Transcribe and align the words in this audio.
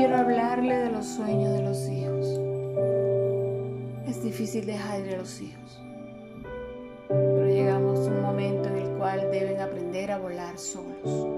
quiero 0.00 0.16
hablarle 0.16 0.78
de 0.78 0.90
los 0.90 1.04
sueños 1.04 1.52
de 1.52 1.62
los 1.62 1.86
hijos. 1.86 2.40
Es 4.08 4.24
difícil 4.24 4.64
dejar 4.64 5.02
a 5.02 5.16
los 5.18 5.42
hijos, 5.42 5.78
pero 7.06 7.46
llegamos 7.46 7.98
a 8.08 8.10
un 8.10 8.22
momento 8.22 8.70
en 8.70 8.76
el 8.76 8.88
cual 8.96 9.30
deben 9.30 9.60
aprender 9.60 10.10
a 10.10 10.16
volar 10.16 10.56
solos, 10.56 11.28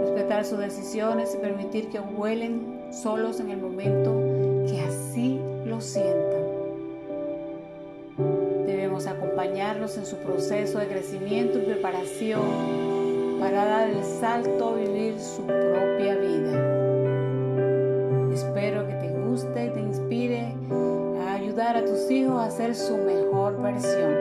respetar 0.00 0.44
sus 0.44 0.58
decisiones 0.58 1.32
y 1.36 1.38
permitir 1.38 1.90
que 1.90 2.00
vuelen 2.00 2.80
solos 2.90 3.38
en 3.38 3.50
el 3.50 3.58
momento 3.58 4.66
que 4.66 4.80
así 4.80 5.38
lo 5.64 5.80
sientan. 5.80 6.42
Debemos 8.66 9.06
acompañarlos 9.06 9.96
en 9.96 10.06
su 10.06 10.16
proceso 10.16 10.80
de 10.80 10.88
crecimiento 10.88 11.60
y 11.60 11.66
preparación 11.66 13.38
para 13.38 13.64
dar 13.64 13.90
el 13.90 14.02
salto 14.02 14.70
a 14.70 14.74
vivir 14.74 15.20
su 15.20 15.46
propia 15.46 16.16
vida. 16.16 16.81
Espero 18.62 18.86
que 18.86 18.94
te 18.94 19.08
guste 19.08 19.70
te 19.70 19.80
inspire 19.80 20.54
a 21.20 21.34
ayudar 21.34 21.76
a 21.76 21.84
tus 21.84 22.08
hijos 22.12 22.40
a 22.40 22.48
ser 22.48 22.76
su 22.76 22.96
mejor 22.96 23.60
versión. 23.60 24.14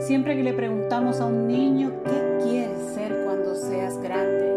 Siempre 0.00 0.34
que 0.34 0.42
le 0.42 0.54
preguntamos 0.54 1.20
a 1.20 1.26
un 1.26 1.46
niño 1.46 1.92
qué 2.04 2.38
quieres 2.42 2.76
ser 2.92 3.16
cuando 3.24 3.54
seas 3.54 3.96
grande, 3.98 4.56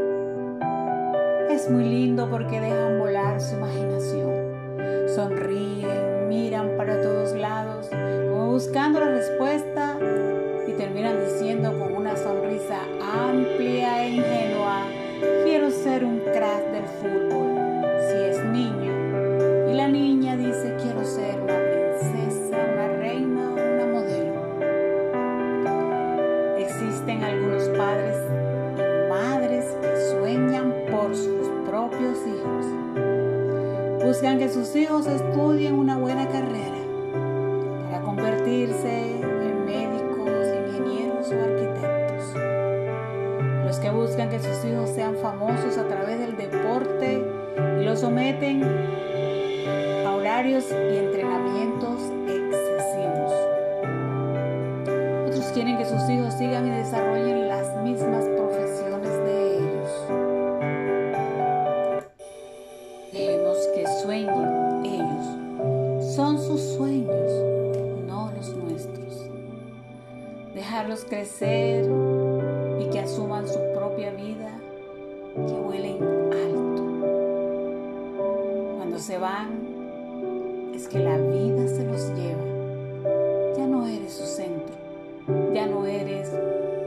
es 1.51 1.69
muy 1.69 1.83
lindo 1.83 2.27
porque 2.27 2.59
dejan 2.59 2.97
volar 2.97 3.39
su 3.39 3.55
imaginación. 3.55 4.33
Sonríen, 5.13 6.27
miran 6.27 6.71
para 6.75 7.03
todos 7.03 7.35
lados, 7.35 7.87
como 8.31 8.53
buscando 8.53 8.99
la 8.99 9.11
respuesta 9.11 9.95
y 10.67 10.71
terminan 10.71 11.19
diciendo 11.19 11.71
Existen 27.05 27.23
algunos 27.23 27.67
padres 27.77 28.17
madres 29.07 29.65
que 29.79 30.09
sueñan 30.09 30.73
por 30.89 31.15
sus 31.15 31.47
propios 31.63 32.17
hijos. 32.25 32.65
Buscan 34.03 34.39
que 34.39 34.49
sus 34.49 34.75
hijos 34.75 35.05
estudien 35.05 35.75
una 35.75 35.97
buena 35.97 36.27
carrera 36.27 36.79
para 37.85 38.01
convertirse 38.01 39.19
en 39.21 39.65
médicos, 39.65 40.47
ingenieros 40.67 41.31
o 41.31 41.43
arquitectos. 41.43 42.33
Los 43.65 43.77
que 43.77 43.91
buscan 43.91 44.29
que 44.31 44.39
sus 44.39 44.65
hijos 44.65 44.89
sean 44.89 45.15
famosos 45.17 45.77
a 45.77 45.87
través 45.87 46.17
del 46.17 46.35
deporte 46.35 47.23
y 47.81 47.85
los 47.85 47.99
someten 47.99 48.63
a 50.07 50.15
horarios 50.15 50.65
y 50.71 50.97
entrenamientos 50.97 52.14
quieren 55.65 55.79
que 55.79 55.89
sus 55.89 56.09
hijos 56.09 56.33
sigan 56.35 56.67
y 56.67 56.69
desarrollen 56.69 57.47
las 57.47 57.75
mismas 57.83 58.23
profesiones 58.25 59.09
de 59.25 59.57
ellos. 59.57 59.89
Dejemos 63.11 63.57
que 63.73 63.87
sueñen 64.03 64.85
ellos. 64.85 66.13
Son 66.13 66.37
sus 66.37 66.61
sueños, 66.61 67.31
no 68.05 68.31
los 68.37 68.55
nuestros. 68.55 69.27
Dejarlos 70.53 71.03
crecer 71.05 71.89
y 72.79 72.85
que 72.91 72.99
asuman 72.99 73.47
su 73.47 73.59
propia 73.73 74.11
vida, 74.11 74.51
que 75.33 75.53
vuelen 75.53 75.97
alto. 76.31 76.83
Cuando 78.77 78.99
se 78.99 79.17
van, 79.17 80.71
es 80.75 80.87
que 80.87 80.99
la 80.99 81.17
vida 81.17 81.67
se 81.67 81.83
los 81.85 82.13
lleva. 82.13 83.55
Ya 83.57 83.65
no 83.65 83.87
eres 83.87 84.13
su 84.13 84.25
centro, 84.25 84.84
ya 85.27 85.65
no 85.67 85.85
eres 85.85 86.29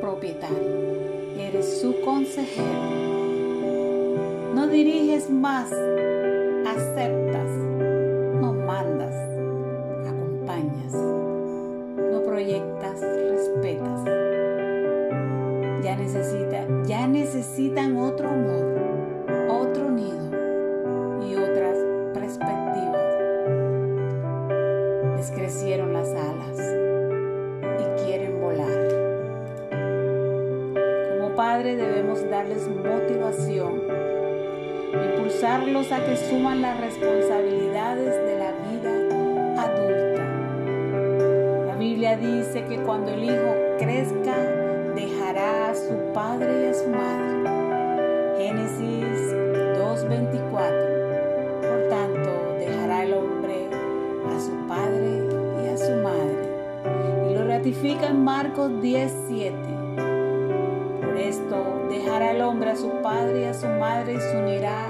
propietario, 0.00 0.56
eres 1.38 1.81
su 1.81 2.00
consejero. 2.03 3.09
No 4.54 4.69
diriges 4.69 5.31
más, 5.31 5.72
aceptas, 6.66 7.50
no 8.41 8.53
mandas, 8.53 9.15
acompañas, 10.06 10.93
no 12.12 12.22
proyectas, 12.22 13.00
respetas. 13.00 14.04
Ya 15.82 15.97
necesita, 15.97 16.66
ya 16.87 17.06
necesitan 17.06 17.97
otro 17.97 18.28
amor, 18.28 18.66
otro 19.49 19.91
nido 19.91 20.28
y 21.28 21.34
otras 21.34 21.76
perspectivas. 22.15 23.15
Les 25.16 25.31
crecieron 25.31 25.93
las 25.93 26.10
alas 26.10 26.78
y 27.78 28.05
quieren 28.05 28.41
volar. 28.41 28.89
Como 31.19 31.34
padre 31.37 31.77
debemos 31.77 32.28
darles 32.31 32.69
motivación 32.69 33.99
impulsarlos 35.28 35.93
a 35.93 36.05
que 36.05 36.17
suman 36.17 36.62
las 36.62 36.81
responsabilidades 36.81 38.15
de 38.15 38.38
la 38.38 38.53
vida 38.71 38.91
adulta. 39.62 40.25
La 41.67 41.77
Biblia 41.77 42.17
dice 42.17 42.65
que 42.65 42.78
cuando 42.78 43.12
el 43.12 43.25
hijo 43.25 43.55
crezca, 43.78 44.34
dejará 44.94 45.71
a 45.71 45.75
su 45.75 45.94
padre 46.15 46.49
y 46.62 46.67
a 46.71 46.75
su 46.75 46.88
madre. 46.88 48.38
Génesis 48.38 48.98
en 57.84 58.25
Marcos 58.25 58.72
10.7. 58.83 61.00
Por 61.00 61.16
esto 61.16 61.87
dejará 61.89 62.33
el 62.33 62.43
hombre 62.43 62.71
a 62.71 62.77
su 62.77 62.91
padre 63.03 63.43
y 63.43 63.44
a 63.44 63.55
su 63.55 63.66
madre 63.66 64.15
y 64.15 64.21
se 64.21 64.37
unirá 64.37 64.89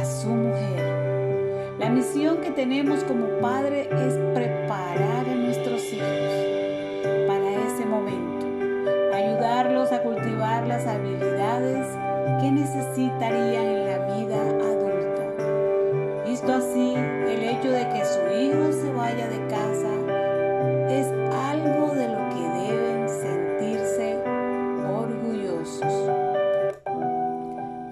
a 0.00 0.04
su 0.04 0.28
mujer. 0.28 1.74
La 1.78 1.90
misión 1.90 2.38
que 2.38 2.50
tenemos 2.50 3.04
como 3.04 3.26
padre 3.40 3.82
es 3.82 4.14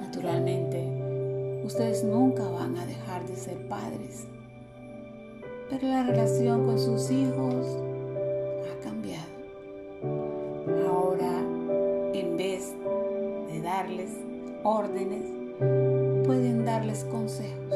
Naturalmente, 0.00 0.84
ustedes 1.64 2.04
nunca 2.04 2.46
van 2.46 2.76
a 2.76 2.84
dejar 2.84 3.26
de 3.26 3.34
ser 3.34 3.56
padres, 3.66 4.26
pero 5.70 5.88
la 5.88 6.02
relación 6.02 6.66
con 6.66 6.78
sus 6.78 7.10
hijos 7.10 7.66
ha 8.68 8.84
cambiado. 8.84 9.24
Ahora, 10.86 11.40
en 12.12 12.36
vez 12.36 12.74
de 13.50 13.62
darles 13.62 14.10
órdenes, 14.62 15.24
pueden 16.26 16.66
darles 16.66 17.04
consejos. 17.04 17.74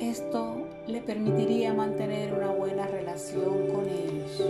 Esto 0.00 0.62
le 0.86 1.02
permitiría 1.02 1.74
mantener 1.74 2.32
una 2.32 2.52
buena 2.52 2.86
relación 2.86 3.66
con 3.70 3.86
ellos. 3.86 4.42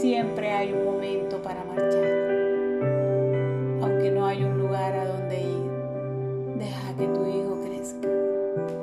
Siempre 0.00 0.50
hay 0.50 0.72
un 0.72 0.84
momento 0.84 1.31
para 1.52 1.64
marchar. 1.64 2.04
Aunque 3.82 4.10
no 4.10 4.26
hay 4.26 4.44
un 4.44 4.58
lugar 4.58 4.94
a 4.94 5.06
donde 5.06 5.40
ir, 5.40 5.70
deja 6.58 6.94
que 6.96 7.06
tu 7.06 7.26
hijo 7.26 7.58
crezca 7.66 8.08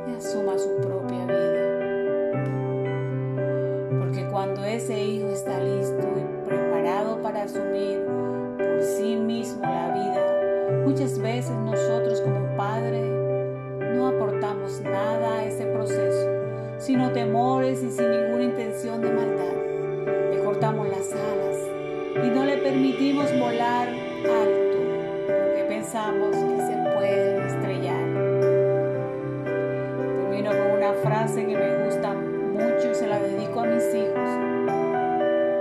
y 0.07 0.15
asuma 0.15 0.57
su 0.57 0.75
propia 0.77 1.25
vida. 1.25 1.63
Porque 3.99 4.27
cuando 4.31 4.63
ese 4.63 5.03
hijo 5.03 5.29
está 5.29 5.59
listo 5.59 6.07
y 6.17 6.47
preparado 6.47 7.21
para 7.21 7.43
asumir 7.43 8.05
por 8.57 8.81
sí 8.81 9.15
mismo 9.15 9.61
la 9.63 9.93
vida, 9.93 10.83
muchas 10.85 11.19
veces 11.19 11.55
nosotros 11.65 12.21
como 12.21 12.55
padres 12.55 13.09
no 13.95 14.07
aportamos 14.07 14.81
nada 14.81 15.39
a 15.39 15.45
ese 15.45 15.65
proceso, 15.65 16.29
sino 16.77 17.11
temores 17.11 17.81
y 17.81 17.91
sin 17.91 18.11
ninguna 18.11 18.43
intención 18.43 19.01
de 19.01 19.11
maldad. 19.11 19.55
Le 20.31 20.43
cortamos 20.43 20.87
las 20.87 21.11
alas 21.11 21.78
y 22.23 22.29
no 22.29 22.45
le 22.45 22.57
permitimos 22.57 23.25
volar 23.39 23.87
alto 23.87 24.77
porque 25.27 25.65
pensamos 25.67 26.35
que 26.35 26.57
se 26.61 26.75
puede 26.95 27.47
estrellar. 27.47 28.05
Termino 29.43 30.51
con 30.51 30.71
una 30.77 30.93
frase 31.03 31.45
que 31.45 31.55
me 31.55 31.85
gusta 31.85 32.13
mucho 32.13 32.91
y 32.91 32.95
se 32.95 33.07
la 33.07 33.19
dedico 33.19 33.61
a 33.61 33.65
mis 33.65 33.83
hijos. 33.93 34.29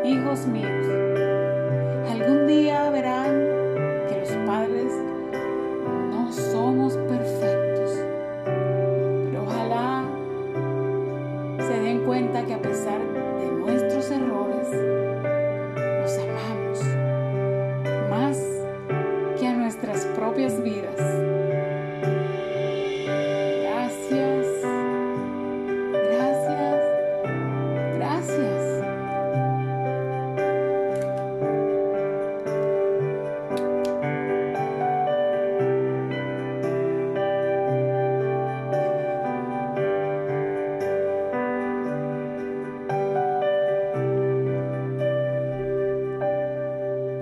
Hijos 0.05 0.46
míos, 0.46 1.07